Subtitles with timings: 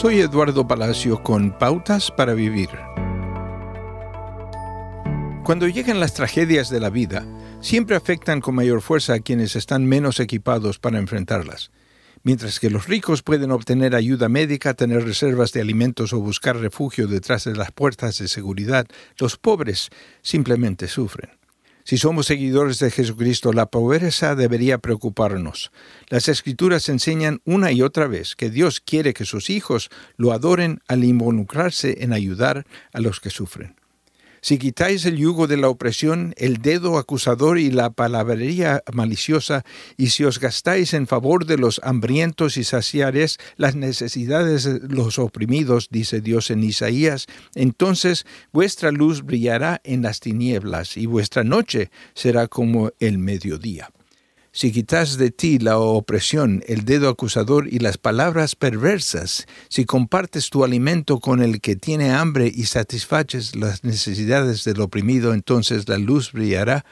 [0.00, 2.68] Soy Eduardo Palacio con Pautas para Vivir.
[5.42, 7.26] Cuando llegan las tragedias de la vida,
[7.60, 11.72] siempre afectan con mayor fuerza a quienes están menos equipados para enfrentarlas.
[12.22, 17.08] Mientras que los ricos pueden obtener ayuda médica, tener reservas de alimentos o buscar refugio
[17.08, 18.86] detrás de las puertas de seguridad,
[19.16, 19.88] los pobres
[20.22, 21.30] simplemente sufren.
[21.88, 25.72] Si somos seguidores de Jesucristo, la pobreza debería preocuparnos.
[26.10, 30.82] Las escrituras enseñan una y otra vez que Dios quiere que sus hijos lo adoren
[30.86, 33.77] al involucrarse en ayudar a los que sufren.
[34.40, 39.64] Si quitáis el yugo de la opresión, el dedo acusador y la palabrería maliciosa,
[39.96, 45.18] y si os gastáis en favor de los hambrientos y saciares las necesidades de los
[45.18, 51.90] oprimidos, dice Dios en Isaías, entonces vuestra luz brillará en las tinieblas, y vuestra noche
[52.14, 53.90] será como el mediodía.
[54.58, 60.50] Si quitas de ti la opresión, el dedo acusador y las palabras perversas, si compartes
[60.50, 65.96] tu alimento con el que tiene hambre y satisfaces las necesidades del oprimido, entonces la
[65.96, 66.84] luz brillará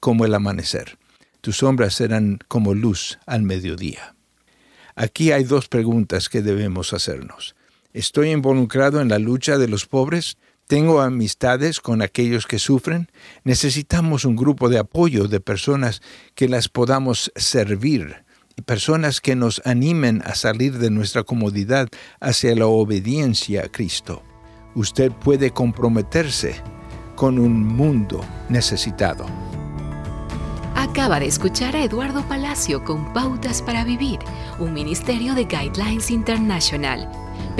[0.00, 0.96] como el amanecer.
[1.42, 4.16] Tus sombras serán como luz al mediodía.
[4.94, 7.54] Aquí hay dos preguntas que debemos hacernos.
[7.92, 10.38] ¿Estoy involucrado en la lucha de los pobres?
[10.70, 13.10] Tengo amistades con aquellos que sufren.
[13.42, 16.00] Necesitamos un grupo de apoyo de personas
[16.36, 18.24] que las podamos servir
[18.56, 21.88] y personas que nos animen a salir de nuestra comodidad
[22.20, 24.22] hacia la obediencia a Cristo.
[24.76, 26.54] Usted puede comprometerse
[27.16, 29.26] con un mundo necesitado.
[30.76, 34.20] Acaba de escuchar a Eduardo Palacio con Pautas para Vivir,
[34.60, 37.10] un ministerio de Guidelines International.